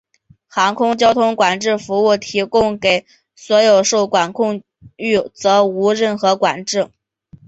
[0.47, 3.05] 航空交通管制服务提供给
[3.35, 4.63] 所有在受管空
[4.95, 6.89] 域则无任何管制。